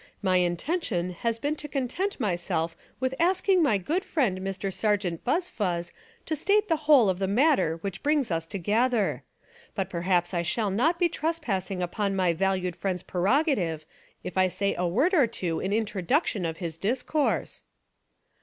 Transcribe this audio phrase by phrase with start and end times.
[0.23, 4.73] My intention had been to con tent myself with asking my good friend Mr.
[4.73, 5.91] Sergeant Buzfuz
[6.25, 9.21] to state the whole of the mat ter which brings us together.
[9.75, 13.85] But perhaps I shall not be trespassing upon my valued friend's prerogative
[14.23, 17.61] if I say a word or two in intro duction of his discourse."